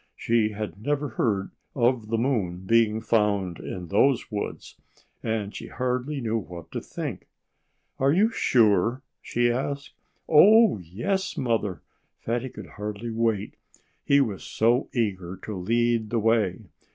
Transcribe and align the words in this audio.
She 0.15 0.49
had 0.49 0.81
never 0.81 1.09
heard 1.09 1.51
of 1.75 2.07
the 2.07 2.17
moon 2.17 2.61
being 2.65 3.01
found 3.01 3.59
in 3.59 3.89
those 3.89 4.31
woods; 4.31 4.75
and 5.21 5.55
she 5.55 5.67
hardly 5.67 6.19
knew 6.21 6.39
what 6.39 6.71
to 6.71 6.81
think. 6.81 7.27
"Are 7.99 8.11
you 8.11 8.31
sure?" 8.31 9.03
she 9.21 9.51
asked. 9.51 9.93
"Oh, 10.27 10.79
yes, 10.79 11.37
Mother!" 11.37 11.83
Fatty 12.17 12.49
could 12.49 12.65
hardly 12.79 13.11
wait, 13.11 13.53
he 14.03 14.19
was 14.19 14.43
so 14.43 14.89
eager 14.91 15.37
to 15.43 15.53
lead 15.55 16.09
the 16.09 16.17
way. 16.17 16.61